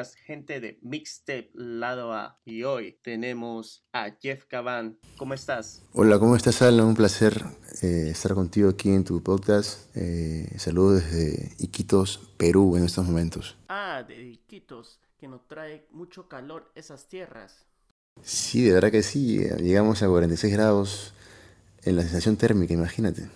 [0.00, 4.98] buenas gente de Mixtape Lado A y hoy tenemos a Jeff Caban.
[5.18, 5.84] ¿Cómo estás?
[5.92, 6.86] Hola, ¿cómo estás Alan?
[6.86, 7.44] Un placer
[7.82, 9.94] eh, estar contigo aquí en tu podcast.
[9.94, 13.58] Eh, saludos desde Iquitos, Perú en estos momentos.
[13.68, 17.66] Ah, de Iquitos, que nos trae mucho calor esas tierras.
[18.22, 19.40] Sí, de verdad que sí.
[19.58, 21.12] Llegamos a 46 grados
[21.82, 23.28] en la sensación térmica, imagínate.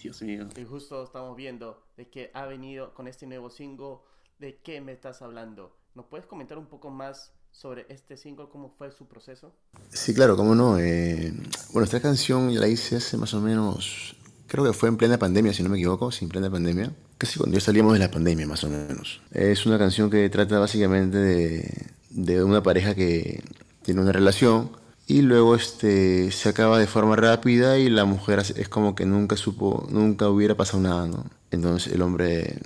[0.00, 0.46] Dios mío.
[0.56, 3.96] Y justo estamos viendo de que ha venido con este nuevo single.
[4.40, 5.76] ¿De qué me estás hablando?
[5.94, 8.46] ¿Nos puedes comentar un poco más sobre este single?
[8.50, 9.52] ¿Cómo fue su proceso?
[9.90, 10.78] Sí, claro, cómo no.
[10.78, 11.30] Eh,
[11.74, 14.16] bueno, esta canción la hice hace más o menos,
[14.46, 16.90] creo que fue en plena pandemia, si no me equivoco, sin plena pandemia.
[17.18, 19.20] Casi cuando ya salíamos de la pandemia, más o menos.
[19.30, 23.44] Es una canción que trata básicamente de, de una pareja que
[23.82, 24.70] tiene una relación
[25.06, 29.36] y luego este se acaba de forma rápida y la mujer es como que nunca
[29.36, 31.26] supo, nunca hubiera pasado nada, ¿no?
[31.50, 32.58] Entonces el hombre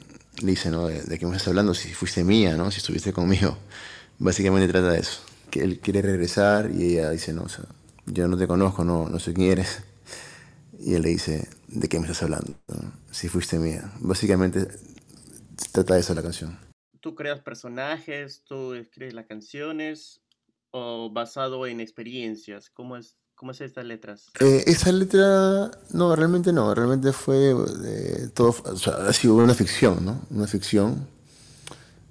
[0.43, 0.87] dice, ¿no?
[0.87, 1.75] ¿De, qué me estás hablando?
[1.75, 2.71] Si fuiste mía, ¿no?
[2.71, 3.57] Si estuviste conmigo.
[4.19, 5.23] Básicamente trata de eso.
[5.51, 7.47] Que él quiere regresar y ella dice, no,
[8.07, 9.83] yo no te conozco, no, no sé quién eres.
[10.79, 12.55] Y él le dice, ¿de qué me estás hablando?
[13.11, 13.93] Si fuiste mía.
[14.01, 14.69] Básicamente
[15.73, 16.59] trata de eso la canción.
[17.01, 18.43] ¿Tú creas personajes?
[18.45, 20.21] ¿Tú escribes las canciones?
[20.77, 22.69] o basado en experiencias?
[22.69, 24.31] ¿Cómo es, cómo es estas letras?
[24.41, 27.55] Eh, esa letra, no, realmente no, realmente fue
[27.85, 30.21] eh, todo, o sea, ha sido una ficción, ¿no?
[30.31, 31.07] Una ficción.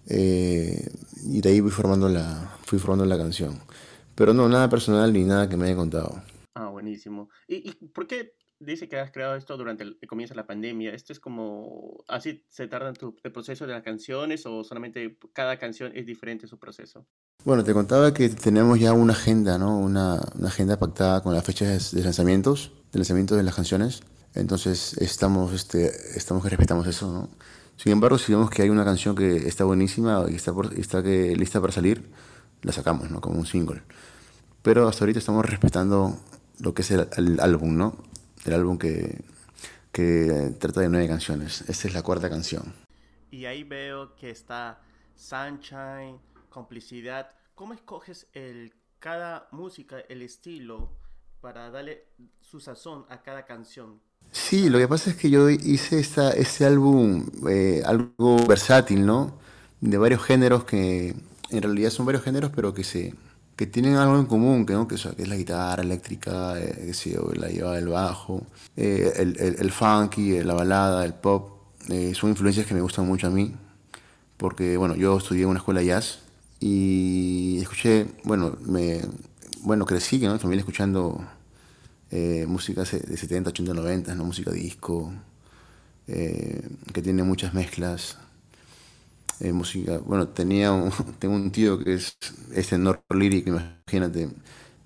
[0.07, 0.89] Eh,
[1.23, 3.59] y de ahí fui formando la, fui formando la canción.
[4.15, 6.21] Pero no, nada personal ni nada que me haya contado.
[6.53, 7.29] Ah, buenísimo.
[7.47, 8.35] ¿Y, y por qué
[8.65, 10.93] dice que has creado esto durante el comienzo de la pandemia.
[10.93, 15.17] ¿Esto es como, así se tarda en tu, el proceso de las canciones o solamente
[15.33, 17.05] cada canción es diferente su proceso?
[17.45, 19.77] Bueno, te contaba que tenemos ya una agenda, ¿no?
[19.77, 24.01] Una, una agenda pactada con las fechas de lanzamientos, de lanzamiento de las canciones.
[24.33, 25.87] Entonces estamos, este,
[26.17, 27.29] estamos que respetamos eso, ¿no?
[27.75, 31.03] Sin embargo, si vemos que hay una canción que está buenísima y está, por, está
[31.03, 32.09] que, lista para salir,
[32.61, 33.19] la sacamos, ¿no?
[33.19, 33.81] Como un single.
[34.61, 36.17] Pero hasta ahorita estamos respetando
[36.59, 37.97] lo que es el, el álbum, ¿no?
[38.45, 39.23] El álbum que,
[39.91, 41.61] que trata de nueve canciones.
[41.67, 42.73] Esta es la cuarta canción.
[43.31, 44.81] Y ahí veo que está
[45.15, 47.31] Sunshine, Complicidad.
[47.55, 50.91] ¿Cómo escoges el, cada música, el estilo,
[51.41, 52.05] para darle
[52.41, 53.99] su sazón a cada canción?
[54.31, 59.37] Sí, lo que pasa es que yo hice esta, este álbum eh, algo versátil, ¿no?
[59.81, 61.15] De varios géneros que
[61.49, 63.13] en realidad son varios géneros, pero que se,
[63.55, 64.87] que tienen algo en común, que, ¿no?
[64.87, 66.91] que, es la guitarra eléctrica, eh,
[67.35, 68.41] la lleva del bajo,
[68.75, 71.53] eh, el, el, funky, la balada, el pop,
[71.89, 73.53] eh, son influencias que me gustan mucho a mí,
[74.37, 76.19] porque bueno, yo estudié en una escuela de jazz
[76.59, 79.01] y escuché, bueno, me,
[79.61, 81.21] bueno crecí familia escuchando
[82.09, 84.25] eh, música de 70, 80, 90, ¿no?
[84.25, 85.11] música disco,
[86.07, 86.61] eh,
[86.93, 88.17] que tiene muchas mezclas,
[89.39, 89.99] eh, música.
[89.99, 92.17] Bueno, tenía un, tengo un tío que es
[92.53, 94.29] este North Lyric, imagínate.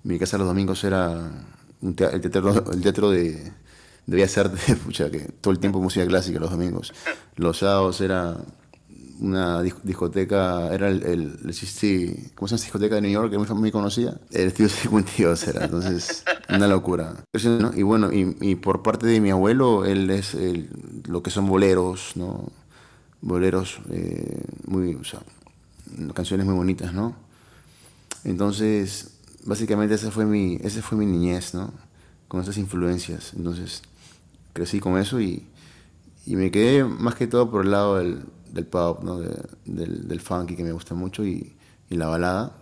[0.04, 1.30] Mi casa los domingos era
[1.80, 3.52] un el teatro, el teatro de,
[4.06, 4.50] debía ser
[4.84, 6.92] pucha, que todo el tiempo música clásica los domingos.
[7.36, 8.36] Los sábados era
[9.20, 12.62] una discoteca, era el, el, el ¿cómo se llama?
[12.62, 14.18] discoteca de New York, que es muy, muy conocida.
[14.30, 17.14] El tío Seguntíos era, entonces, una locura.
[17.74, 20.70] Y bueno, y, y, por parte de mi abuelo, él es el,
[21.08, 22.48] lo que son boleros, ¿no?
[23.20, 25.20] Boleros, eh, muy, o sea,
[26.14, 27.16] canciones muy bonitas, ¿no?
[28.24, 29.12] Entonces,
[29.44, 31.72] básicamente esa fue mi, esa fue mi niñez, ¿no?
[32.28, 33.32] Con esas influencias.
[33.34, 33.82] Entonces,
[34.52, 35.46] crecí con eso y,
[36.26, 39.18] y me quedé más que todo por el lado del, del pop, ¿no?
[39.18, 39.34] De,
[39.64, 41.54] del, del, funky que me gusta mucho y,
[41.90, 42.52] y la balada.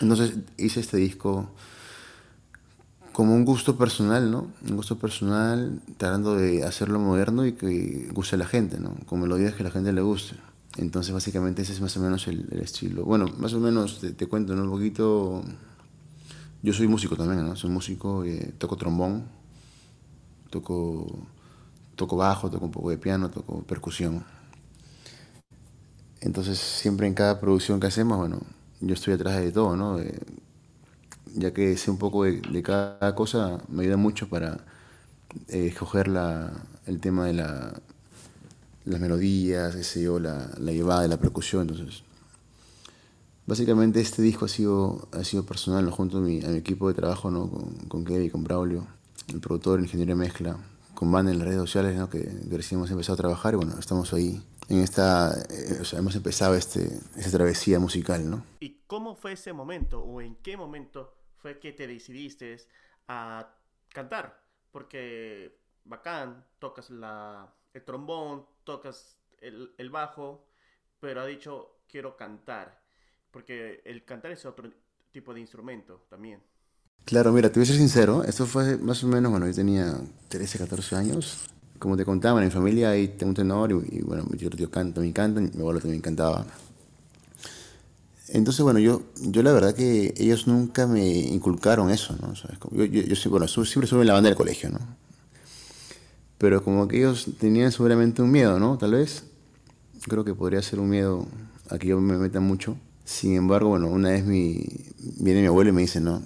[0.00, 1.50] Entonces hice este disco
[3.16, 4.48] como un gusto personal, ¿no?
[4.68, 8.94] Un gusto personal, tratando de hacerlo moderno y que guste a la gente, ¿no?
[9.06, 10.36] Con melodías que a la gente le guste.
[10.76, 13.06] Entonces, básicamente, ese es más o menos el, el estilo.
[13.06, 14.64] Bueno, más o menos te, te, cuento, ¿no?
[14.64, 15.42] Un poquito.
[16.62, 17.56] Yo soy músico también, ¿no?
[17.56, 19.24] Soy músico, eh, toco trombón,
[20.50, 21.06] toco,
[21.94, 24.24] toco bajo, toco un poco de piano, toco percusión.
[26.20, 28.40] Entonces, siempre en cada producción que hacemos, bueno,
[28.82, 30.00] yo estoy atrás de todo, ¿no?
[30.00, 30.20] Eh,
[31.36, 34.64] ya que sé un poco de, de cada cosa, me ayuda mucho para
[35.48, 36.50] eh, escoger la,
[36.86, 37.74] el tema de la,
[38.84, 41.68] las melodías, ese yo, la, la llevada de la percusión.
[41.68, 42.02] Entonces,
[43.46, 46.94] básicamente este disco ha sido, ha sido personal, junto a mi, a mi, equipo de
[46.94, 47.50] trabajo, ¿no?
[47.50, 48.86] con, con Kevin, con Braulio,
[49.28, 50.56] el productor, el ingeniero de mezcla,
[50.94, 52.08] con Van en las redes sociales, ¿no?
[52.08, 55.84] que, que recién hemos empezado a trabajar y bueno, estamos ahí en esta, eh, o
[55.84, 58.42] sea, hemos empezado este, esta travesía musical, ¿no?
[58.60, 61.15] ¿Y cómo fue ese momento o en qué momento
[61.46, 62.56] fue que te decidiste
[63.06, 63.46] a
[63.94, 64.42] cantar?
[64.72, 70.48] Porque bacán, tocas la, el trombón, tocas el, el bajo,
[70.98, 72.82] pero ha dicho, quiero cantar?
[73.30, 74.68] Porque el cantar es otro
[75.12, 76.42] tipo de instrumento también.
[77.04, 79.94] Claro, mira, te voy a ser sincero, esto fue más o menos, bueno, yo tenía
[80.26, 81.48] 13, 14 años.
[81.78, 85.06] Como te contaba, en mi familia hay un tenor y, bueno, mi tío canta, me
[85.06, 86.44] encanta, mi abuelo también cantaba.
[88.28, 92.34] Entonces, bueno, yo, yo la verdad que ellos nunca me inculcaron eso, ¿no?
[92.72, 94.80] Yo, yo, yo, bueno, siempre estuve en la banda del colegio, ¿no?
[96.38, 98.76] Pero como que ellos tenían seguramente un miedo, ¿no?
[98.78, 99.24] Tal vez.
[100.08, 101.26] Creo que podría ser un miedo
[101.70, 102.76] a que yo me meta mucho.
[103.04, 104.64] Sin embargo, bueno, una vez mi,
[104.98, 106.22] viene mi abuelo y me dice, ¿no?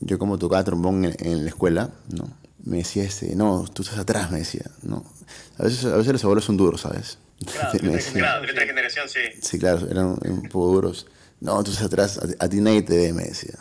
[0.00, 2.30] Yo como tocaba trombón en, la escuela, ¿no?
[2.64, 5.04] Me decía este, no, tú estás atrás, me decía, ¿no?
[5.58, 7.18] A veces, a veces los abuelos son duros, ¿sabes?
[7.44, 7.72] Claro,
[8.42, 9.20] de otra generación, sí.
[9.40, 11.06] Sí, claro, eran un poco duros.
[11.40, 13.58] No, tú estás atrás, a, ti nadie te ve, me decía.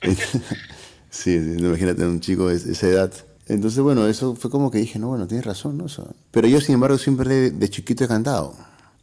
[1.10, 3.12] sí, imagínate un chico de esa edad.
[3.46, 5.86] Entonces, bueno, eso fue como que dije, no, bueno, tienes razón, ¿no?
[6.30, 8.54] pero yo, sin embargo, siempre de, chiquito he cantado.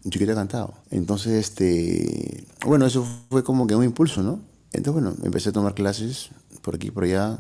[0.04, 0.75] De chiquito he cantado.
[0.92, 4.40] Entonces, este, bueno, eso fue como que un impulso, ¿no?
[4.72, 6.30] Entonces, bueno, empecé a tomar clases
[6.62, 7.38] por aquí, por allá.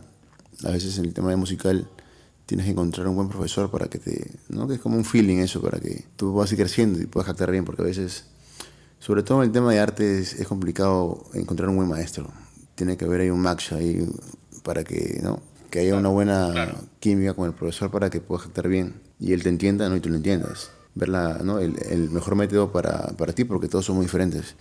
[0.63, 1.87] A veces en el tema de musical
[2.47, 4.67] tienes que encontrar un buen profesor para que te, ¿no?
[4.67, 7.51] Que es como un feeling eso, para que tú puedas ir creciendo y puedas cantar
[7.51, 8.25] bien, porque a veces
[8.99, 12.29] sobre todo en el tema de arte es, complicado encontrar un buen maestro.
[12.75, 14.07] Tiene que haber ahí un match ahí
[14.63, 15.39] para que, ¿no?
[15.69, 19.43] que haya una buena química con el profesor para que puedas cantar bien y él
[19.43, 19.95] te entienda ¿no?
[19.95, 20.71] y tú lo entiendas.
[20.95, 21.59] Ver ¿no?
[21.59, 24.55] el, el, mejor método para, para, ti porque todos somos diferentes.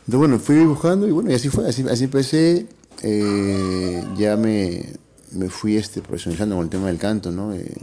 [0.00, 2.66] Entonces, bueno, fui buscando y bueno, y así fue, así, así empecé.
[3.02, 4.84] Eh, ya me,
[5.32, 7.52] me, fui este, profesionalizando con el tema del canto, ¿no?
[7.54, 7.74] Eh,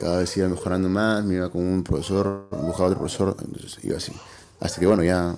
[0.00, 3.96] cada vez iba mejorando más, me iba con un profesor, buscaba otro profesor, entonces iba
[3.96, 4.12] así.
[4.60, 5.36] Hasta que bueno, ya,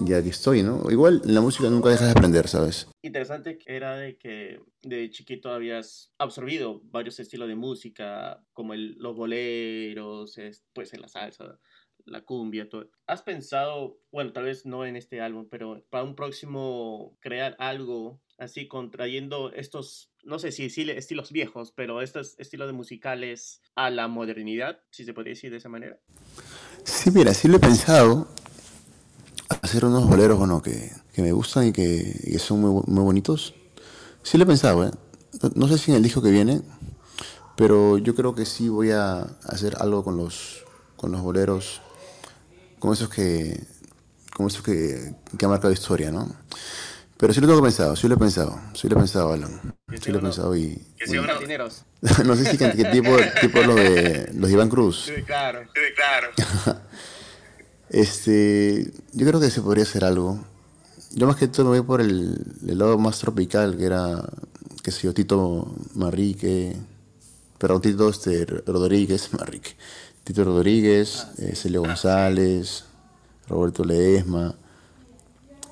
[0.00, 0.90] ya aquí estoy, ¿no?
[0.90, 2.88] Igual la música nunca dejas de aprender, ¿sabes?
[3.02, 9.16] Interesante era de que de chiquito habías absorbido varios estilos de música, como el, los
[9.16, 10.36] boleros,
[10.72, 11.58] pues en la salsa,
[12.04, 12.90] la cumbia, todo.
[13.06, 18.20] ¿Has pensado, bueno, tal vez no en este álbum, pero para un próximo crear algo
[18.38, 24.08] así contrayendo estos, no sé si estilos viejos, pero estos estilos de musicales a la
[24.08, 26.00] modernidad, si se podría decir de esa manera?
[26.84, 28.28] Sí, mira, sí lo he pensado,
[29.62, 33.54] hacer unos boleros, bueno, que, que me gustan y que, son muy, muy, bonitos.
[34.22, 34.90] Sí lo he pensado, ¿eh?
[35.54, 36.60] No, sé si en el disco que viene,
[37.56, 40.64] pero yo creo que sí voy a hacer algo con los,
[40.96, 41.80] con los boleros,
[42.78, 43.58] con esos que,
[44.36, 46.28] con esos que, que han marcado historia, ¿no?
[47.16, 49.76] Pero sí lo tengo pensado, sí lo he pensado, sí lo he pensado, Alan.
[50.02, 50.74] Sí lo he pensado y...
[50.98, 51.84] Que bueno, dineros.
[52.24, 55.04] no sé si que, tipo, tipo los de los de Iván Cruz.
[55.06, 56.80] Sí, claro, sí, claro.
[57.92, 60.40] Este, yo creo que se podría hacer algo.
[61.14, 64.26] Yo más que todo me voy por el, lado más tropical, que era,
[64.82, 66.74] que sé yo, Tito Marrique,
[67.58, 69.76] perdón, Tito este, Rodríguez, Marrique,
[70.24, 72.84] Tito Rodríguez, ah, eh, Celio González,
[73.46, 74.54] Roberto Ledesma,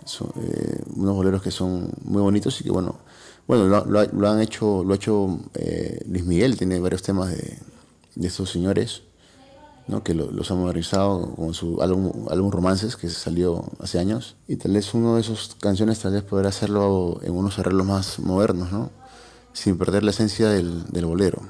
[0.04, 2.96] son, eh, unos boleros que son muy bonitos y que bueno,
[3.46, 7.58] bueno, lo, han hecho, lo ha hecho eh, Luis Miguel, tiene varios temas de,
[8.14, 9.04] de estos señores
[10.04, 14.36] que los ha modernizado con su álbum, álbum Romances, que salió hace años.
[14.46, 18.18] Y tal vez uno de esos canciones tal vez poder hacerlo en unos arreglos más
[18.20, 18.90] modernos, ¿no?
[19.52, 21.40] sin perder la esencia del, del bolero.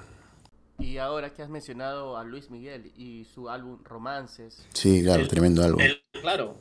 [0.78, 4.66] Y ahora que has mencionado a Luis Miguel y su álbum Romances.
[4.72, 5.82] Sí, claro, tremendo álbum.
[6.20, 6.56] claro.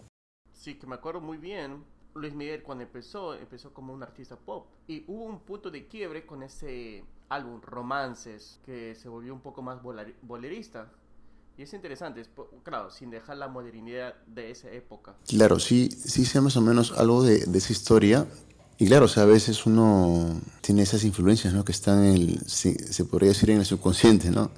[0.54, 1.84] Sí, que me acuerdo muy bien.
[2.16, 4.68] Luis Miguel cuando empezó, empezó como un artista pop.
[4.88, 9.62] Y hubo un punto de quiebre con ese álbum Romances, que se volvió un poco
[9.62, 9.82] más
[10.22, 10.92] bolerista.
[11.60, 12.24] Y es interesante,
[12.64, 15.16] claro, sin dejar la modernidad de esa época.
[15.28, 18.26] Claro, sí, sí sé más o menos algo de, de esa historia.
[18.78, 21.66] Y claro, o sea, a veces uno tiene esas influencias, ¿no?
[21.66, 24.52] Que están en el, se podría decir en el subconsciente, ¿no?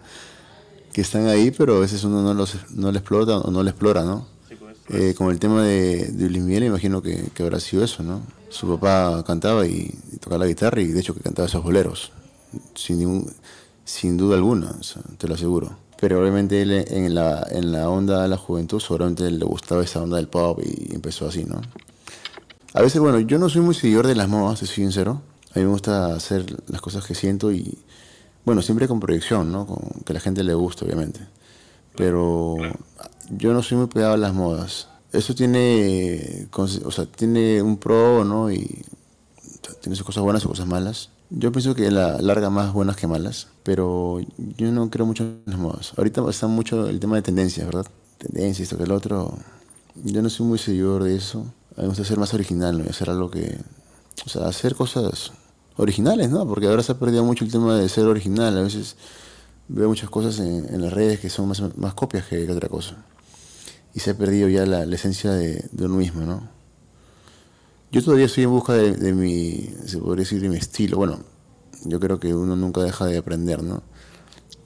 [0.93, 3.71] Que están ahí, pero a veces uno no los no le explota o no le
[3.71, 4.27] explora, ¿no?
[4.47, 7.83] Sí, pues, eh, con el tema de, de Luis Miguel, imagino que, que, habrá sido
[7.83, 8.21] eso, ¿no?
[8.49, 9.89] Su papá cantaba y,
[10.19, 12.11] tocaba la guitarra y de hecho que cantaba esos boleros,
[12.75, 13.33] sin, ningún,
[13.85, 14.75] sin duda alguna,
[15.17, 19.29] te lo aseguro pero obviamente él en la, en la onda de la juventud seguramente
[19.29, 21.61] le gustaba esa onda del pop y empezó así, ¿no?
[22.73, 25.21] A veces, bueno, yo no soy muy seguidor de las modas, soy sincero.
[25.53, 27.77] A mí me gusta hacer las cosas que siento y,
[28.45, 29.67] bueno, siempre con proyección, ¿no?
[29.67, 31.19] Con que a la gente le guste, obviamente.
[31.95, 32.55] Pero
[33.29, 34.87] yo no soy muy pegado a las modas.
[35.11, 38.51] Eso tiene, o sea, tiene un pro, ¿no?
[38.51, 38.83] Y
[39.81, 41.09] tiene sus cosas buenas y cosas malas.
[41.33, 44.19] Yo pienso que la larga más buenas que malas, pero
[44.57, 45.93] yo no creo mucho en las modas.
[45.95, 47.85] Ahorita está mucho el tema de tendencias, ¿verdad?
[48.17, 49.37] Tendencias, esto que el otro.
[50.03, 51.39] Yo no soy muy seguidor de eso.
[51.77, 52.89] A mí me gusta ser más original, ¿no?
[52.89, 53.57] hacer algo que.
[54.25, 55.31] O sea, hacer cosas
[55.77, 56.45] originales, ¿no?
[56.45, 58.57] Porque ahora se ha perdido mucho el tema de ser original.
[58.57, 58.97] A veces
[59.69, 62.97] veo muchas cosas en, las redes que son más, más copias que, otra cosa.
[63.93, 66.60] y se ha perdido ya la, esencia de, de, uno mismo, ¿no?
[67.91, 70.95] Yo todavía estoy en busca de, mi, se podría decir, de mi estilo.
[70.95, 71.19] Bueno,
[71.83, 73.83] yo creo que uno nunca deja de aprender, ¿no?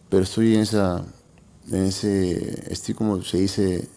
[0.10, 1.04] Pero estoy en esa,
[1.72, 3.90] en ese, estoy como se dice,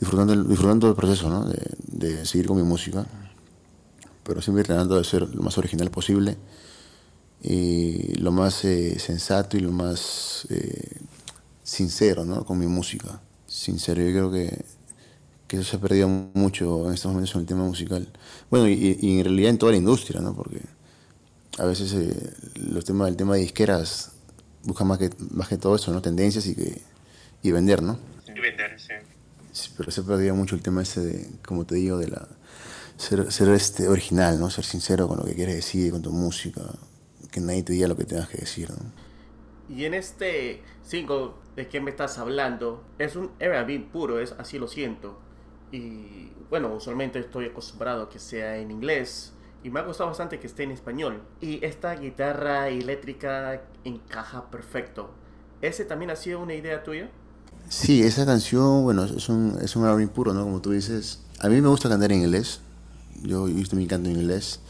[0.00, 1.44] disfrutando, disfrutando del proceso, ¿no?
[1.44, 3.06] De, de seguir con mi música,
[4.22, 6.38] pero siempre tratando de ser lo más original posible
[7.42, 11.00] y lo más eh, sensato y lo más eh,
[11.62, 12.46] sincero, ¿no?
[12.46, 13.20] Con mi música.
[13.46, 14.64] Sincero, yo creo que,
[15.48, 18.08] que, eso se ha perdido mucho en estos momentos en el tema musical.
[18.50, 20.34] Bueno, y, y en realidad en toda la industria, ¿no?
[20.34, 20.60] Porque
[21.58, 24.12] a veces eh, los temas, el tema de disqueras
[24.64, 26.02] buscan más que, más que todo eso, ¿no?
[26.02, 26.80] Tendencias y, que,
[27.42, 27.98] y vender, ¿no?
[28.26, 28.94] Y vender, sí.
[29.52, 29.70] sí.
[29.76, 32.26] Pero se perdido mucho el tema ese de, como te digo, de la
[32.96, 34.50] ser, ser este original, ¿no?
[34.50, 36.62] Ser sincero con lo que quieres decir, con tu música,
[37.30, 39.04] que nadie te diga lo que tengas que decir, ¿no?
[39.68, 44.58] Y en este single de que me estás hablando, es un R&B puro, es así
[44.58, 45.18] lo siento.
[45.74, 49.32] Y bueno, usualmente estoy acostumbrado a que sea en inglés,
[49.64, 51.22] y me ha gustado bastante que esté en español.
[51.40, 55.10] Y esta guitarra eléctrica encaja perfecto.
[55.62, 57.08] ¿Ese también ha sido una idea tuya?
[57.70, 60.44] Sí, esa canción, bueno, es un, es un R&B puro, ¿no?
[60.44, 61.20] Como tú dices.
[61.40, 62.60] A mí me gusta cantar en inglés.
[63.22, 64.60] Yo, yo también canto en inglés.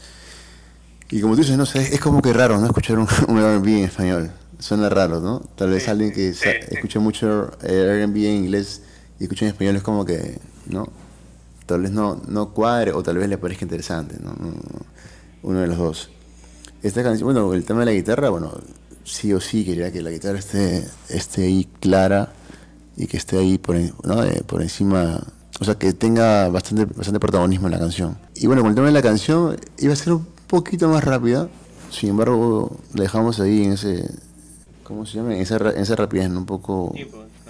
[1.11, 2.65] Y como tú dices, no sé, es como que raro, ¿no?
[2.65, 4.31] Escuchar un, un R&B en español.
[4.57, 5.41] Suena raro, ¿no?
[5.57, 8.81] Tal vez alguien que sí, escucha mucho R&B en inglés
[9.19, 10.87] y escucha en español es como que, ¿no?
[11.65, 14.33] tal vez no, no cuadre o tal vez le parezca interesante, ¿no?
[15.43, 16.09] uno de los dos.
[16.83, 18.51] Esta canción, bueno, el tema de la guitarra, bueno,
[19.03, 22.31] sí o sí quería que la guitarra esté, esté ahí clara
[22.95, 24.23] y que esté ahí por, ¿no?
[24.23, 25.21] eh, por encima,
[25.59, 28.17] o sea, que tenga bastante, bastante protagonismo en la canción.
[28.35, 31.49] Y bueno, con el tema de la canción iba a ser un poquito más rápida,
[31.89, 34.07] sin embargo, la dejamos ahí en ese,
[34.83, 35.35] ¿cómo se llama?
[35.35, 36.93] En esa, esa rapidez, un poco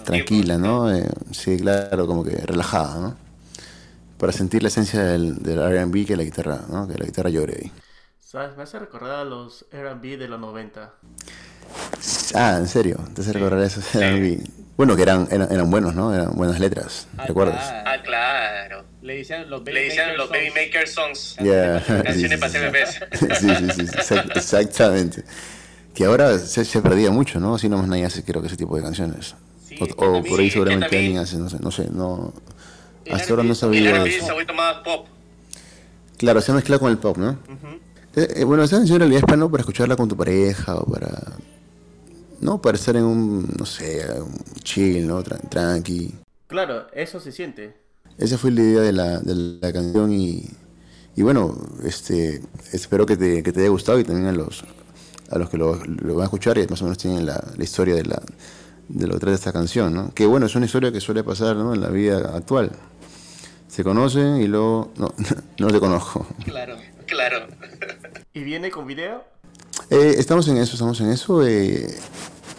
[0.06, 0.94] tranquila, ¿no?
[0.94, 3.26] Eh, sí, claro, como que relajada, ¿no?
[4.18, 6.88] para sentir la esencia del, del RB que la guitarra, ¿no?
[6.88, 7.72] que la guitarra llore ahí.
[8.20, 8.56] ¿Sabes?
[8.58, 10.94] Me hace recordar a los RB de los 90.
[12.34, 12.98] Ah, ¿en serio?
[13.14, 14.40] ¿Te hace recordar a esos RB?
[14.78, 16.14] Bueno, que eran, eran, eran, buenos, ¿no?
[16.14, 17.66] Eran buenas letras, ah, ¿recuerdas?
[17.66, 17.90] Claro.
[17.90, 18.84] Ah, claro.
[19.02, 21.38] Le decían los Baby, Le decían los baby Maker Songs.
[21.38, 21.84] Yeah.
[22.04, 23.00] Canciones para bebés.
[23.40, 25.24] Sí, sí, sí, exactamente.
[25.94, 27.56] Que ahora se, se perdía mucho, ¿no?
[27.56, 29.36] Así nomás nadie hace, creo que ese tipo de canciones.
[29.78, 32.34] Sí, o, o por ahí seguramente alguien hace, no sé, no sé, no...
[33.12, 35.08] Hasta ahora no sabía El se ha vuelto más pop.
[36.18, 37.30] Claro, se ha mezclado con el pop, ¿no?
[37.30, 37.80] Uh -huh.
[38.16, 39.52] eh, eh, bueno, esa canción en realidad es para, ¿no?
[39.52, 41.12] para escucharla con tu pareja o para...
[42.42, 45.22] No, para estar en un, no sé, un chill, ¿no?
[45.24, 46.14] Tran tranqui.
[46.48, 47.76] Claro, eso se siente.
[48.18, 50.46] Esa fue la idea de la, de la canción y,
[51.16, 52.42] y bueno, este,
[52.72, 54.64] espero que te, que te haya gustado y también a los,
[55.30, 57.64] a los que lo, lo van a escuchar y más o menos tienen la, la
[57.64, 58.22] historia de la,
[58.88, 60.14] de lo que trata esta canción, ¿no?
[60.14, 61.74] Que bueno, es una historia que suele pasar ¿no?
[61.74, 62.72] en la vida actual.
[63.68, 65.14] Se conocen y luego no,
[65.60, 66.26] no te conozco.
[66.44, 67.48] Claro, claro.
[68.34, 69.24] ¿Y viene con video?
[69.90, 71.46] Eh, estamos en eso, estamos en eso.
[71.46, 71.88] Eh,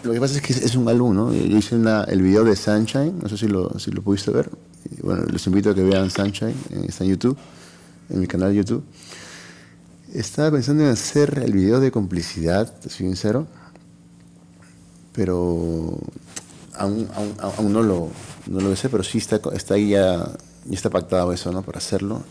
[0.03, 1.33] lo que pasa es que es, es un álbum, ¿no?
[1.33, 4.49] Yo hice una, el video de Sunshine, no sé si lo, si lo pudiste ver.
[4.97, 6.55] Y bueno, les invito a que vean Sunshine,
[6.87, 7.37] está en YouTube,
[8.09, 8.83] en mi canal de YouTube.
[10.13, 13.47] Estaba pensando en hacer el video de complicidad, soy sincero
[15.17, 15.97] pero
[16.75, 18.09] aún, aún, aún no, lo,
[18.45, 20.31] no lo sé, pero sí está, está ahí ya,
[20.65, 21.63] ya está pactado eso, ¿no?
[21.63, 22.21] Para hacerlo.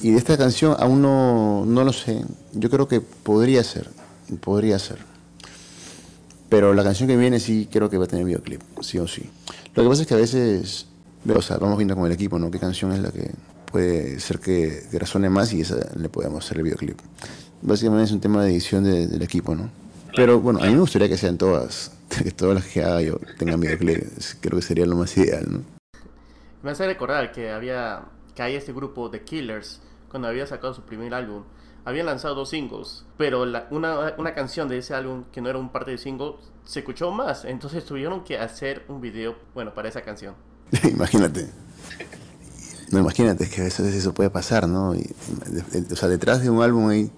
[0.00, 2.24] Y de esta canción aún no, no lo sé.
[2.54, 3.90] Yo creo que podría ser,
[4.40, 4.96] podría ser.
[6.48, 9.28] Pero la canción que viene sí creo que va a tener videoclip, sí o sí.
[9.74, 10.86] Lo que pasa es que a veces,
[11.28, 12.50] o sea, vamos viendo con el equipo, ¿no?
[12.50, 13.30] Qué canción es la que
[13.70, 16.98] puede ser que, que resuene más y esa le podemos hacer el videoclip.
[17.60, 19.68] Básicamente es un tema de edición de, del equipo, ¿no?
[20.14, 23.18] Pero bueno, a mí me gustaría que sean todas, que todas las que haga yo
[23.38, 24.04] tengan videoclip.
[24.40, 25.60] Creo que sería lo más ideal, ¿no?
[26.62, 28.02] Me hace recordar que había
[28.34, 31.44] que hay este grupo de Killers cuando había sacado su primer álbum.
[31.84, 35.58] Habían lanzado dos singles, pero la, una, una canción de ese álbum que no era
[35.58, 37.44] un parte de single se escuchó más.
[37.44, 40.34] Entonces tuvieron que hacer un video, bueno, para esa canción.
[40.84, 41.48] imagínate.
[42.90, 44.94] No, imagínate, es que a veces eso puede pasar, ¿no?
[44.94, 45.08] Y,
[45.46, 47.10] de, de, o sea, detrás de un álbum hay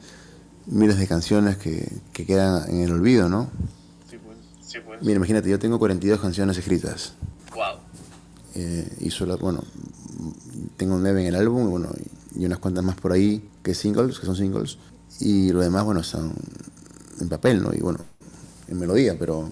[0.66, 3.50] miles de canciones que, que quedan en el olvido, ¿no?
[4.09, 4.38] Sí, pues.
[4.61, 5.02] Sí, pues.
[5.02, 7.14] Mira, imagínate, yo tengo 42 canciones escritas.
[7.54, 7.78] Wow.
[8.54, 9.62] Eh, y solo, bueno,
[10.76, 11.88] tengo nueve en el álbum, y bueno,
[12.35, 14.78] y unas cuantas más por ahí que singles, que son singles.
[15.21, 16.33] Y lo demás, bueno, están
[17.21, 17.73] en papel, ¿no?
[17.73, 18.00] Y bueno,
[18.69, 19.49] en melodía, pero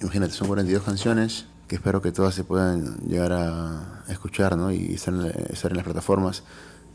[0.00, 4.70] imagínate, son 42 canciones que espero que todas se puedan llegar a escuchar, ¿no?
[4.70, 6.42] Y estar en, estar en las plataformas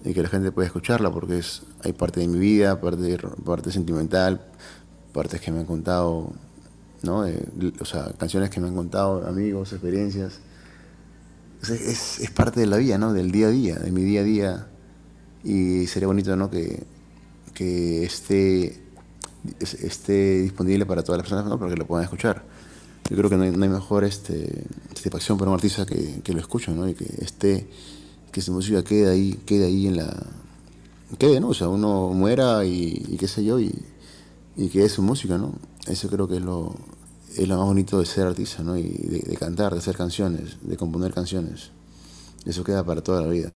[0.03, 3.71] y que la gente pueda escucharla porque es hay parte de mi vida, parte, parte
[3.71, 4.41] sentimental,
[5.11, 6.33] partes que me han contado,
[7.03, 7.25] ¿no?
[7.79, 10.39] O sea, canciones que me han contado, amigos, experiencias.
[11.63, 13.13] es, es, parte de la vida, ¿no?
[13.13, 14.67] Del día a día, de mi día a día.
[15.43, 16.49] Y sería bonito, ¿no?
[16.49, 16.83] Que,
[17.53, 18.81] que esté,
[19.59, 21.59] esté disponible para todas las personas, ¿no?
[21.59, 22.43] Para que lo puedan escuchar.
[23.09, 24.65] Yo creo que no hay, no hay mejor este,
[24.95, 26.87] satisfacción para un artista que, que, lo escuche, ¿no?
[26.87, 27.67] Y que esté,
[28.31, 30.27] que su música quede ahí, quede ahí en la...
[31.19, 31.49] Quede, ¿no?
[31.49, 33.73] O sea, uno muera y, y qué sé yo, y,
[34.55, 35.53] y quede su música, ¿no?
[35.87, 36.75] Eso creo que es lo,
[37.37, 38.77] es lo más bonito de ser artista, ¿no?
[38.77, 41.71] Y de, cantar, de hacer canciones, de componer canciones.
[42.45, 43.51] Eso queda para toda la vida.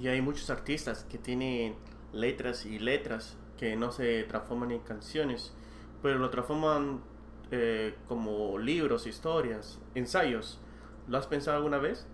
[0.00, 1.74] Y hay muchos artistas que tienen
[2.12, 5.52] letras y letras que no se transforman en canciones,
[6.02, 7.00] pero lo transforman
[7.50, 10.58] eh, como libros, historias, ensayos.
[11.08, 12.06] ¿Lo has pensado alguna vez?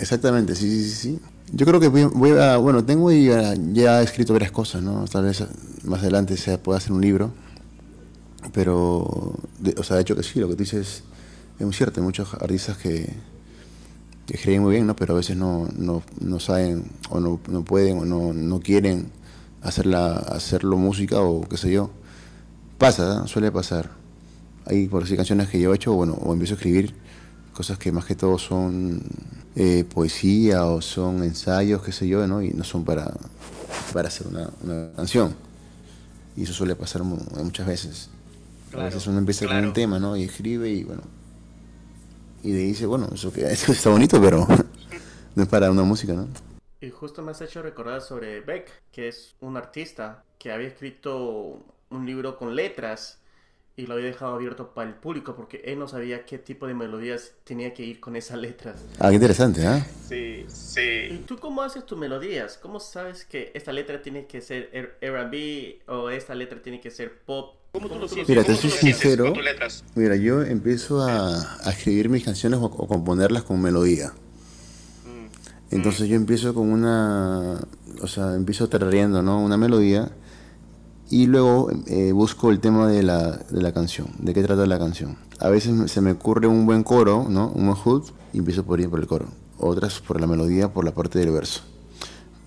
[0.00, 1.20] Exactamente, sí, sí, sí.
[1.52, 5.06] Yo creo que voy a, bueno, tengo ya, ya escrito varias cosas, ¿no?
[5.06, 5.44] Tal vez
[5.84, 7.32] más adelante se pueda hacer un libro
[8.52, 11.02] pero, de, o sea, de hecho que sí, lo que tú dices
[11.58, 12.00] es muy cierto.
[12.00, 13.12] Hay muchos artistas que,
[14.26, 14.96] que escriben muy bien, ¿no?
[14.96, 19.10] Pero a veces no, no, no saben o no, no pueden o no, no quieren
[19.62, 21.90] hacerla, hacerlo música o qué sé yo.
[22.78, 23.28] Pasa, ¿no?
[23.28, 23.90] suele pasar.
[24.66, 26.94] Hay por decir canciones que yo he hecho, bueno, o empiezo a escribir
[27.58, 29.02] cosas que más que todo son
[29.56, 32.40] eh, poesía o son ensayos, qué sé yo, ¿no?
[32.40, 33.12] Y no son para,
[33.92, 35.34] para hacer una, una canción.
[36.36, 38.10] Y eso suele pasar muchas veces.
[38.70, 39.58] Claro, a veces uno empieza claro.
[39.58, 40.16] con un tema, ¿no?
[40.16, 41.02] Y escribe y bueno.
[42.44, 44.46] Y le dice, bueno, eso, que, eso está bonito, pero
[45.34, 46.28] no es para una música, ¿no?
[46.80, 51.60] Y justo me has hecho recordar sobre Beck, que es un artista que había escrito
[51.90, 53.18] un libro con letras
[53.78, 56.74] y lo había dejado abierto para el público porque él no sabía qué tipo de
[56.74, 58.84] melodías tenía que ir con esas letras.
[58.98, 59.84] Ah, qué interesante, ¿eh?
[60.08, 61.14] Sí, sí.
[61.14, 62.58] ¿Y tú cómo haces tus melodías?
[62.60, 67.20] ¿Cómo sabes que esta letra tiene que ser R&B o esta letra tiene que ser
[67.20, 67.54] pop?
[67.70, 68.28] ¿Cómo tú lo sientes?
[68.28, 69.32] Mira, te soy sincero.
[69.94, 74.08] Mira, yo empiezo a, a, escribir mis canciones o, o componerlas con melodía.
[74.08, 75.74] Mm.
[75.76, 77.60] Entonces yo empiezo con una,
[78.02, 79.40] o sea, empiezo tarareando, ¿no?
[79.40, 80.10] Una melodía
[81.10, 84.78] y luego eh, busco el tema de la, de la canción, de qué trata la
[84.78, 85.16] canción.
[85.38, 87.48] A veces se me ocurre un buen coro, ¿no?
[87.48, 89.26] Un buen hook y empiezo por ir por el coro.
[89.58, 91.62] Otras por la melodía, por la parte del verso.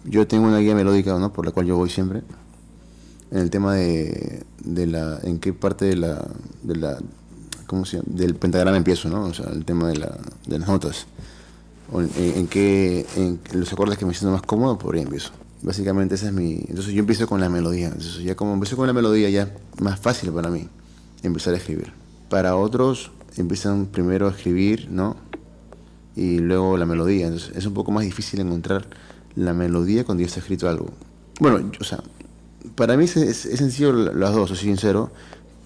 [0.05, 1.33] Yo tengo una guía melódica, ¿no?
[1.33, 2.21] Por la cual yo voy siempre.
[3.31, 6.27] En el tema de, de la, en qué parte de la,
[6.63, 6.97] de la,
[7.65, 8.01] ¿cómo se?
[8.05, 9.23] Del pentagrama empiezo, ¿no?
[9.25, 11.07] O sea, el tema de, la, de las notas.
[12.17, 15.31] En qué, en los acordes que me siento más cómodo, por ahí empiezo.
[15.63, 16.63] Básicamente esa es mi...
[16.67, 17.87] Entonces yo empiezo con la melodía.
[17.87, 20.67] Entonces ya como empiezo con la melodía ya es más fácil para mí
[21.23, 21.93] empezar a escribir.
[22.29, 25.17] Para otros empiezan primero a escribir, ¿no?
[26.15, 27.27] Y luego la melodía.
[27.27, 28.87] Entonces es un poco más difícil encontrar
[29.35, 30.87] la melodía cuando ya está escrito algo.
[31.39, 31.99] Bueno, o sea,
[32.75, 35.11] para mí es, es, es sencillo las dos, soy sincero.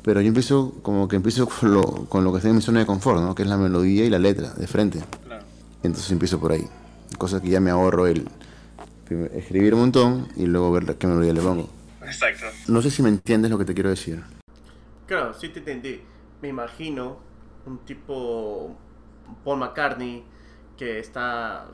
[0.04, 2.82] Pero yo empiezo como que empiezo con lo, con lo que está en mi zona
[2.82, 3.34] de confort, ¿no?
[3.34, 5.00] Que es la melodía y la letra, de frente.
[5.26, 5.44] Claro.
[5.82, 6.68] Entonces empiezo por ahí.
[7.18, 8.28] Cosa que ya me ahorro el
[9.34, 11.70] escribir un montón y luego ver qué melodía le pongo.
[12.04, 12.46] Exacto.
[12.68, 14.24] No sé si me entiendes lo que te quiero decir.
[15.08, 16.02] Claro, sí te entendí.
[16.42, 17.18] Me imagino
[17.66, 18.76] un tipo
[19.44, 20.24] Paul McCartney
[20.78, 21.68] que está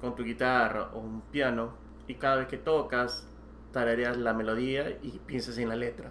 [0.00, 1.74] con tu guitarra o un piano
[2.06, 3.24] y cada vez que tocas
[3.72, 6.10] tarareas la melodía y piensas en la letra.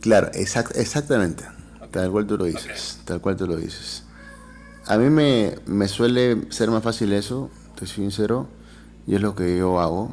[0.00, 1.44] Claro, exact, exactamente.
[1.76, 1.88] Okay.
[1.90, 2.94] Tal cual tú lo dices.
[2.94, 3.04] Okay.
[3.04, 4.04] Tal cual tú lo dices.
[4.86, 8.48] A mí me, me suele ser más fácil eso, te soy sincero
[9.08, 10.10] y es lo que yo hago.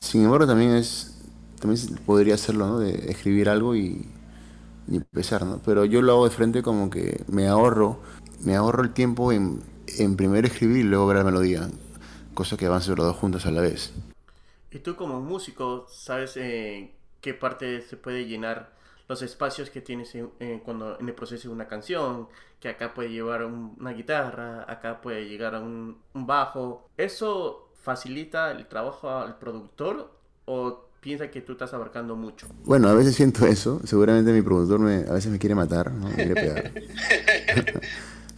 [0.00, 1.18] Sin embargo, también es
[1.60, 2.78] también podría hacerlo, ¿no?
[2.78, 4.06] De escribir algo y,
[4.90, 5.60] empezar, ¿no?
[5.64, 8.00] Pero yo lo hago de frente como que me ahorro,
[8.44, 9.62] me ahorro el tiempo en,
[9.98, 11.68] en primero escribir y luego ver la melodía,
[12.34, 13.92] cosa que van los dos juntos a la vez.
[14.70, 18.72] Y tú como músico, ¿sabes eh, qué parte se puede llenar
[19.08, 22.28] los espacios que tienes en, en, cuando, en el proceso de una canción?
[22.60, 26.88] Que acá puede llevar un, una guitarra, acá puede llegar a un, un bajo.
[26.96, 30.12] Eso facilita el trabajo al productor
[30.44, 32.46] o piensa que tú estás abarcando mucho?
[32.66, 33.80] Bueno, a veces siento eso.
[33.84, 36.06] Seguramente mi productor me, a veces me quiere matar, ¿no?
[36.08, 36.70] Me quiere pegar.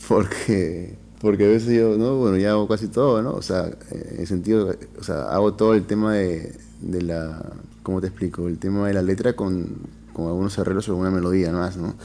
[0.08, 2.14] porque, porque a veces yo, ¿no?
[2.18, 3.32] Bueno, ya hago casi todo, ¿no?
[3.32, 7.42] O sea, en el sentido, o sea, hago todo el tema de, de la,
[7.82, 8.46] ¿cómo te explico?
[8.46, 9.66] El tema de la letra con,
[10.12, 11.96] con algunos arreglos o alguna melodía más, ¿no?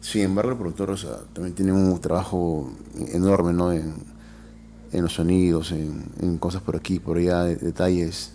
[0.00, 2.68] Sin embargo, el productor, o sea, también tiene un trabajo
[3.12, 3.72] enorme, ¿no?
[3.72, 3.94] En,
[4.92, 8.32] en los sonidos, en, en, cosas por aquí, por allá, de, detalles.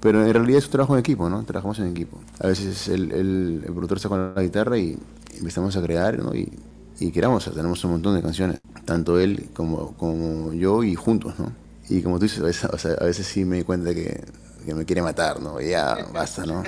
[0.00, 1.42] Pero en realidad es un trabajo en equipo, ¿no?
[1.44, 2.18] Trabajamos en equipo.
[2.40, 4.98] A veces el, el, el productor con la guitarra y
[5.38, 6.34] empezamos a crear, ¿no?
[6.34, 6.52] Y,
[6.98, 11.52] y creamos, tenemos un montón de canciones, tanto él como, como yo y juntos, ¿no?
[11.88, 14.24] Y como tú dices, a veces, o sea, a veces sí me di cuenta que,
[14.64, 15.60] que, me quiere matar, ¿no?
[15.60, 16.62] Ya, basta, ¿no?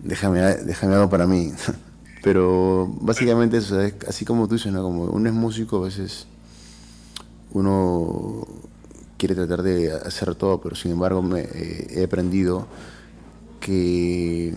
[0.00, 1.52] Déjame, déjame algo para mí.
[2.22, 4.82] Pero básicamente eso, es así como tú dices, ¿no?
[4.82, 6.26] Como uno es músico, a veces
[7.52, 8.46] uno
[9.16, 12.66] quiere tratar de hacer todo, pero sin embargo eh, he aprendido
[13.60, 14.54] que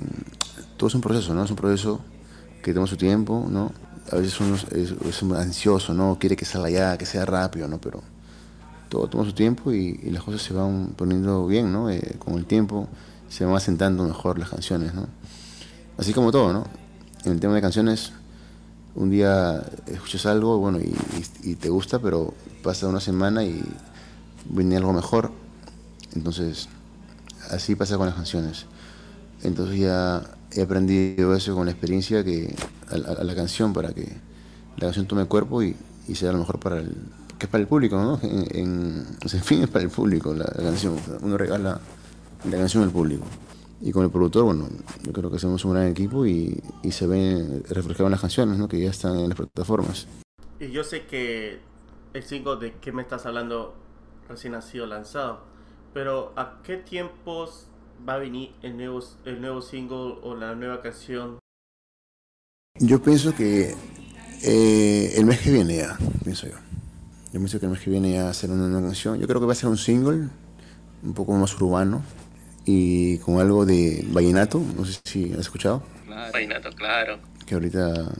[0.78, 1.44] todo es un proceso, ¿no?
[1.44, 2.02] Es un proceso
[2.62, 3.72] que toma su tiempo, ¿no?
[4.12, 6.18] A veces uno es, ansioso, ¿no?
[6.20, 7.80] Quiere que salga ya, que sea rápido, ¿no?
[7.80, 8.02] Pero
[8.90, 11.90] todo toma su tiempo y, las cosas se van poniendo bien, ¿no?
[11.90, 12.88] Eh, con el tiempo
[13.30, 15.08] se van asentando mejor las canciones, ¿no?
[15.98, 16.66] Así como todo, ¿no?
[17.24, 18.14] En el tema de canciones,
[18.96, 20.80] un día escuchas algo, bueno,
[21.44, 23.64] y te gusta, pero pasa una semana y
[24.46, 25.32] viene algo mejor.
[26.16, 26.70] Entonces,
[27.50, 28.66] así pasa con las canciones.
[29.44, 32.56] Entonces ya he aprendido eso con la experiencia que
[32.90, 34.06] a, la canción para que
[34.78, 35.76] la canción tome cuerpo y,
[36.14, 36.96] sea lo mejor para el
[37.38, 38.20] que es para el público, ¿no?
[38.22, 39.06] En,
[39.44, 40.98] fin, es para el público la, canción.
[41.22, 41.80] Uno regala
[42.50, 43.24] la canción al público.
[43.82, 44.68] Y con el productor, bueno,
[45.04, 48.68] yo creo que hacemos un gran equipo y, se ven reflejadas las canciones, ¿no?
[48.68, 50.06] Que ya están en las plataformas.
[50.60, 51.60] Y yo sé que
[52.14, 53.76] el single de que me estás hablando
[54.28, 55.44] recién ha sido lanzado,
[55.94, 57.68] pero ¿a qué tiempos
[58.08, 61.40] va a venir el nuevo, el nuevo single o la nueva canción?
[62.80, 63.76] Yo pienso que
[64.44, 66.56] eh, el mes que viene ya, pienso yo.
[67.32, 69.20] Yo pienso que el mes que viene ya va a ser una nueva canción.
[69.20, 70.30] Yo creo que va a ser un single,
[71.04, 72.02] un poco más urbano
[72.66, 74.62] y con algo de vallenato.
[74.78, 75.84] No sé si has escuchado.
[76.06, 76.32] Claro.
[76.32, 77.20] Vallenato, claro.
[77.46, 78.12] Que ahorita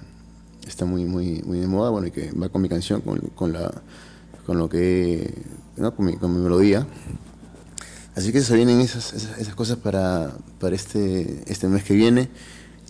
[0.70, 3.52] está muy, muy, muy de moda, bueno, y que va con mi canción, con, con
[3.54, 3.72] la,
[4.46, 5.34] con lo que,
[5.78, 5.94] ¿no?
[5.96, 6.86] con, mi, con mi melodía.
[8.16, 12.30] Así que se vienen esas, esas, cosas para, para este, este mes que viene,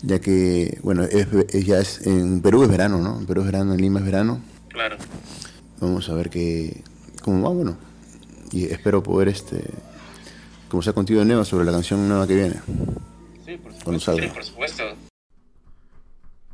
[0.02, 3.18] ya que, bueno, ya es, en Perú es verano, ¿no?
[3.18, 4.40] En Perú es verano, en Lima es verano.
[4.68, 4.96] Claro.
[5.80, 6.82] Vamos a ver qué,
[7.22, 7.76] cómo va, bueno.
[8.50, 9.62] Y espero poder, este,
[10.68, 12.54] conversar contigo de nuevo sobre la canción nueva que viene.
[13.46, 14.16] Sí, por supuesto.
[14.16, 15.09] Sí, por supuesto.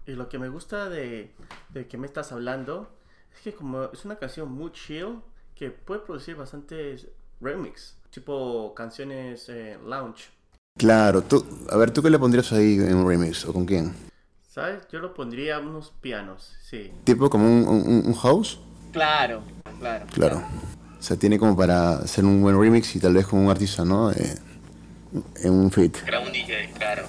[0.06, 1.32] Y lo que me gusta de,
[1.70, 2.88] de que me estás hablando
[3.34, 5.20] es que como es una canción muy chill,
[5.54, 7.08] que puede producir bastantes
[7.40, 10.30] remix, tipo canciones eh, lounge.
[10.78, 13.94] Claro, tú, a ver, ¿tú qué le pondrías ahí en un remix o con quién?
[14.48, 14.86] ¿Sabes?
[14.92, 16.92] Yo lo pondría unos pianos, sí.
[17.04, 18.60] ¿Tipo como un, un, house?
[18.92, 19.42] Claro,
[19.80, 20.06] claro.
[20.12, 20.42] Claro.
[20.98, 23.84] O sea, tiene como para hacer un buen remix y tal vez con un artista,
[23.84, 24.10] ¿no?
[24.12, 24.34] Eh,
[25.42, 25.96] en un fit.
[26.06, 27.04] Era un DJ, claro.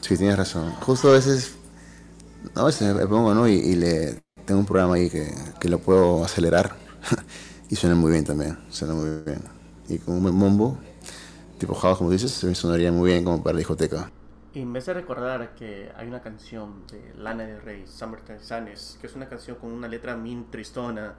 [0.00, 0.72] Sí, tienes razón.
[0.80, 1.56] Justo a veces,
[2.54, 3.48] a veces me pongo, ¿no?
[3.48, 6.76] Y, y le tengo un programa ahí que, que lo puedo acelerar
[7.70, 9.42] y suena muy bien también, suena muy bien.
[9.88, 10.78] Y con un bombo,
[11.58, 14.10] tipo house como dices, se me sonaría muy bien como para la discoteca.
[14.52, 19.08] Y me hace recordar que hay una canción de Lana del Rey, Summertime Sadness, que
[19.08, 21.16] es una canción con una letra bien tristona.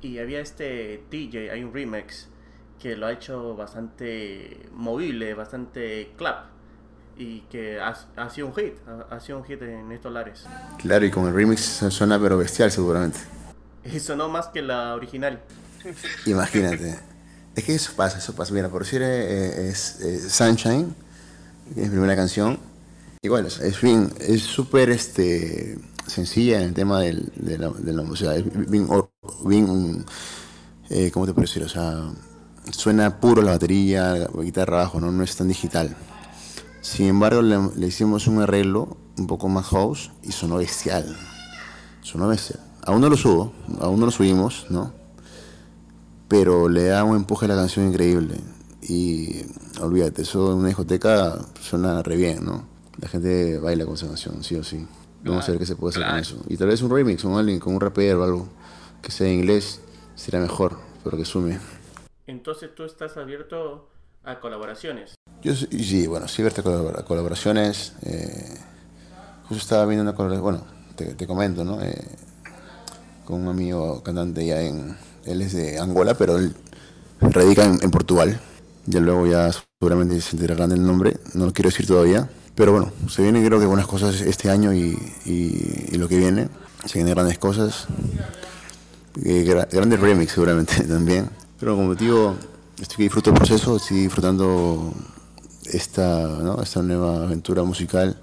[0.00, 2.30] Y había este DJ, hay un remix,
[2.78, 6.50] que lo ha hecho bastante movible, bastante clap.
[7.16, 8.74] Y que ha, ha sido un hit,
[9.10, 10.44] ha, sido un hit en estos lares.
[10.78, 13.18] Claro, y con el remix suena pero bestial seguramente.
[13.84, 15.40] Y sonó más que la original.
[16.26, 16.98] Imagínate.
[17.54, 18.52] es que eso pasa, eso pasa.
[18.52, 19.98] Mira, por decir, eh, es,
[20.28, 20.94] Sunshine,
[21.70, 22.58] es mi primera canción.
[23.22, 28.02] Igual, es bien, es súper este, sencilla en el tema del, de, la, de la
[28.02, 28.34] música.
[28.34, 28.88] Es bien,
[29.44, 30.04] bien
[30.90, 31.62] eh, ¿cómo te puedo decir?
[31.62, 32.10] O sea,
[32.70, 35.10] suena puro la batería, la guitarra abajo, ¿no?
[35.10, 35.96] no es tan digital.
[36.84, 41.16] Sin embargo, le, le, hicimos un arreglo un poco más house y sonó bestial.
[42.02, 42.60] Sonó bestial.
[42.84, 44.92] Aún no lo subo, aún no lo subimos, ¿no?
[46.28, 48.38] Pero le da un empuje a la canción increíble.
[48.82, 49.46] Y
[49.80, 52.66] olvídate, eso en una discoteca suena re bien, ¿no?
[53.00, 54.86] La gente baila con esa canción, sí o sí.
[55.24, 56.36] Vamos a ver qué se puede hacer con eso.
[56.48, 58.48] Y tal vez un remix con alguien, con un rapero o algo
[59.00, 59.80] que sea en inglés,
[60.16, 61.58] será mejor, pero que sume.
[62.26, 63.88] Entonces tú estás abierto
[64.22, 65.14] a colaboraciones.
[65.44, 67.92] Yo sí, bueno, sí a colaboraciones.
[68.02, 68.56] Eh,
[69.42, 70.64] justo estaba viendo una colaboración, bueno,
[70.96, 71.82] te, te comento, ¿no?
[71.82, 72.02] Eh,
[73.26, 74.96] con un amigo cantante ya en...
[75.26, 76.54] Él es de Angola, pero él
[77.20, 78.40] radica en, Portugal.
[78.86, 82.28] Ya luego ya seguramente se enterarán del nombre, no lo quiero decir todavía.
[82.54, 86.48] Pero bueno, se vienen creo que buenas cosas este año y, y, lo que viene.
[86.86, 87.86] Se vienen grandes cosas.
[89.22, 91.28] Eh, grandes remix seguramente también.
[91.60, 92.34] Pero como digo,
[92.80, 94.94] estoy que disfruto el proceso, estoy disfrutando
[95.72, 96.60] esta, ¿no?
[96.62, 98.16] esta nueva aventura musical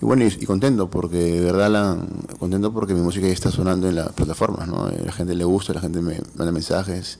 [0.00, 1.96] y bueno, y, contento porque, de verdad, la,
[2.38, 4.88] contento porque mi música ya está sonando en las plataformas, ¿no?
[4.90, 7.18] La gente le gusta, la gente me manda mensajes.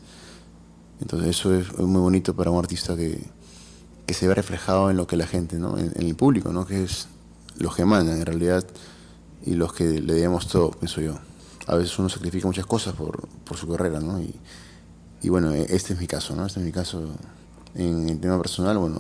[1.01, 3.23] Entonces eso es muy bonito para un artista que,
[4.07, 5.79] que se ve reflejado en lo que la gente, ¿no?
[5.79, 6.67] En, el público, ¿no?
[6.67, 7.09] Que es
[7.57, 8.67] los que mandan en realidad
[9.47, 11.14] y los que le damos todo, pienso yo.
[11.67, 14.21] A veces uno sacrifica muchas cosas por, por su carrera, ¿no?
[14.21, 14.35] Y,
[15.23, 16.45] y, bueno, este es mi caso, ¿no?
[16.45, 17.03] Este es mi caso
[17.75, 18.99] en el tema personal, bueno,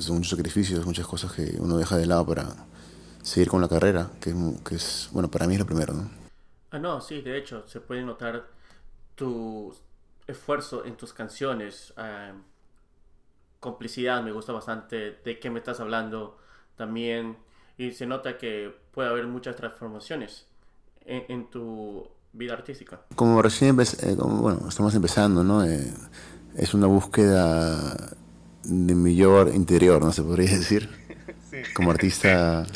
[0.00, 2.66] son muchos sacrificios, muchas cosas que uno deja de lado para
[3.22, 6.10] seguir con la carrera, que, que, es, bueno, para mí es lo primero, ¿no?
[6.70, 8.46] Ah, no, sí, de hecho, se puede notar
[9.14, 9.74] tu
[10.26, 11.92] esfuerzo en tus canciones.
[11.96, 12.32] Ah,
[13.60, 15.18] complicidad me gusta bastante.
[15.24, 16.38] ¿De qué me estás hablando?
[16.76, 17.36] También.
[17.78, 20.46] Y se nota que puede haber muchas transformaciones
[21.04, 23.00] en, tu vida artística.
[23.16, 25.64] Como recién, eh, bueno, estamos empezando, ¿no?
[25.64, 25.92] Eh,
[26.56, 28.16] es una búsqueda
[28.64, 30.12] de mi yo interior, ¿no?
[30.12, 30.88] Se podría decir.
[31.74, 32.66] Como artista.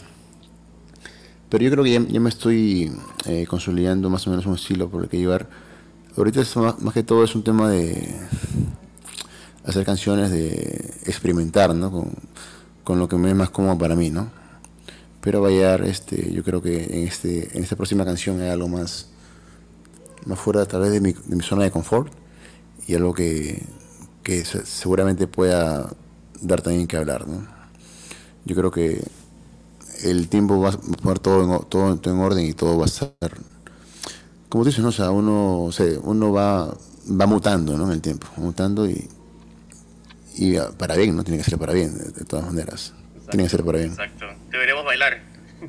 [1.49, 2.93] Pero yo creo que ya, me estoy
[3.27, 5.49] eh, consolidando más o menos un estilo por el que llevar.
[6.17, 8.15] Ahorita más, que todo es un tema de
[9.65, 11.91] hacer canciones, de experimentar, ¿no?
[11.91, 12.13] Con,
[12.85, 14.31] con lo que me es más cómodo para mí, ¿no?
[15.21, 19.09] Pero Bayar, este, yo creo que en, este, en esta próxima canción hay algo más,
[20.25, 22.13] más fuera a través de mi, de mi zona de confort
[22.87, 23.65] y algo que,
[24.27, 25.89] que seguramente pueda
[26.41, 27.29] dar también que hablar.
[27.29, 27.47] ¿no?
[28.45, 29.01] Yo creo que
[30.03, 33.13] el tiempo va a poner todo en, todo, en orden y todo va a estar,
[34.49, 34.89] como tú dices, ¿no?
[34.89, 36.77] o sea, uno, o sea, uno va,
[37.09, 37.87] va mutando ¿no?
[37.87, 39.09] en el tiempo, mutando y,
[40.35, 41.23] y para bien, ¿no?
[41.23, 42.95] Tiene que ser para bien, de, todas maneras.
[43.31, 43.91] Tiene que ser para bien.
[43.91, 44.25] Exacto.
[44.51, 45.23] Deberíamos bailar.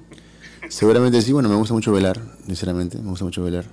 [0.69, 3.65] Seguramente sí, bueno, me gusta mucho bailar, sinceramente, me gusta mucho bailar.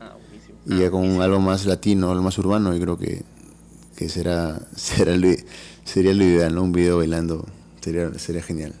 [0.00, 0.16] Ah,
[0.64, 3.22] y ya con algo más latino, algo más urbano, yo creo que,
[4.00, 5.12] que será, será
[5.84, 6.62] sería lo ideal, ¿no?
[6.62, 7.44] Un video bailando
[7.82, 8.72] sería, sería genial.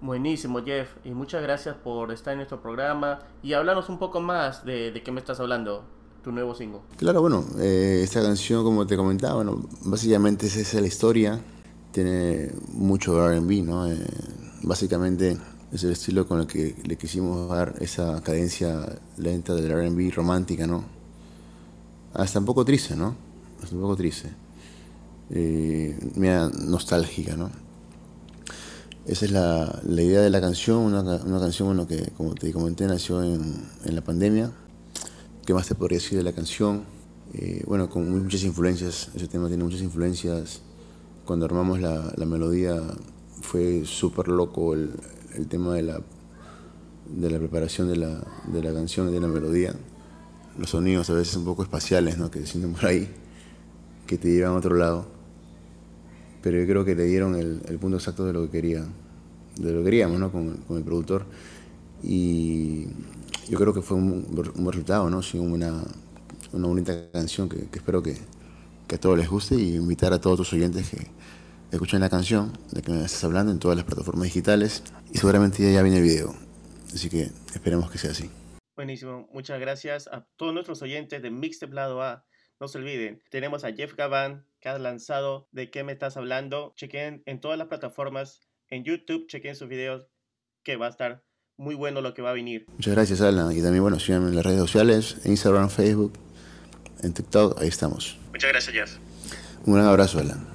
[0.00, 4.64] Buenísimo, Jeff, y muchas gracias por estar en nuestro programa y hablarnos un poco más
[4.64, 5.82] de, de qué me estás hablando,
[6.22, 6.78] tu nuevo single.
[6.96, 11.40] Claro, bueno, eh, esta canción, como te comentaba, bueno, básicamente esa es la historia,
[11.90, 13.90] tiene mucho RB, ¿no?
[13.90, 13.98] Eh,
[14.62, 15.38] básicamente
[15.72, 20.68] es el estilo con el que le quisimos dar esa cadencia lenta del RB romántica,
[20.68, 20.84] ¿no?
[22.14, 23.25] Hasta un poco triste, ¿no?
[23.72, 24.30] Un poco triste.
[25.30, 27.50] Eh, mira, nostálgica, ¿no?
[29.06, 32.52] Esa es la, la idea de la canción, una, una, canción bueno, que, como te
[32.52, 33.40] comenté, nació en,
[33.84, 34.50] en, la pandemia.
[35.44, 36.82] ¿Qué más te podría decir de la canción?
[37.32, 40.60] Eh, bueno, con muchas influencias, ese tema tiene muchas influencias.
[41.24, 42.82] Cuando armamos la, la melodía
[43.42, 44.90] fue súper loco el,
[45.34, 46.00] el, tema de la,
[47.08, 49.72] de la preparación de la, de la canción, de la melodía.
[50.58, 52.28] Los sonidos a veces un poco espaciales, ¿no?
[52.28, 53.08] Que se sienten por ahí,
[54.06, 55.06] que te llevan a otro lado.
[56.42, 58.84] Pero yo creo que le dieron el, el punto exacto de lo que quería,
[59.56, 60.30] de lo que queríamos, ¿no?
[60.30, 61.26] Con, con el productor.
[62.02, 62.86] Y
[63.48, 65.22] yo creo que fue un, un buen resultado, ¿no?
[65.22, 65.82] Sí, una,
[66.52, 68.16] una bonita canción que, que espero que,
[68.86, 71.06] que, a todos les guste y invitar a todos tus oyentes que
[71.70, 75.62] escuchen la canción de que me estás hablando en todas las plataformas digitales y seguramente
[75.62, 76.34] ya, ya viene el video.
[76.94, 78.30] Así que esperemos que sea así.
[78.76, 82.25] Buenísimo, muchas gracias a todos nuestros oyentes de Mixtape Lado A.
[82.58, 86.72] No se olviden, tenemos a Jeff Gavan que ha lanzado ¿De qué me estás hablando?
[86.76, 90.08] Chequen en todas las plataformas, en YouTube, chequen sus videos,
[90.62, 91.22] que va a estar
[91.58, 92.66] muy bueno lo que va a venir.
[92.68, 93.52] Muchas gracias, Alan.
[93.52, 96.14] Y también, bueno, síganme en las redes sociales, en Instagram, Facebook,
[97.02, 98.18] en TikTok, ahí estamos.
[98.32, 98.98] Muchas gracias, Jeff.
[99.66, 100.46] Un gran abrazo, Alan.